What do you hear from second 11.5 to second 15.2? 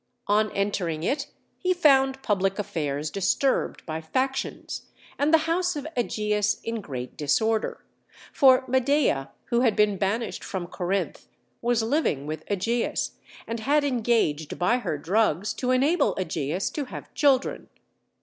was living with Ægeus, and had engaged by her